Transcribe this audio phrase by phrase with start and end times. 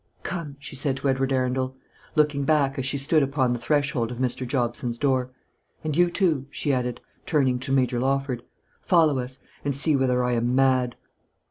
[0.23, 1.75] "Come," she said to Edward Arundel,
[2.15, 4.47] looking back as she stood upon the threshold of Mr.
[4.47, 5.29] Jobson's door;
[5.83, 8.41] "and you too," she added, turning to Major Lawford,
[8.81, 10.95] "follow us, and see whether I am MAD."